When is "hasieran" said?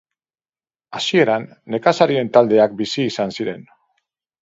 0.99-1.45